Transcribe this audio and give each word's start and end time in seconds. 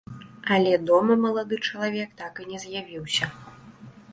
Але 0.55 0.71
дома 0.89 1.17
малады 1.25 1.59
чалавек 1.67 2.17
так 2.23 2.33
і 2.45 2.49
не 2.53 2.57
з'явіўся. 2.65 3.25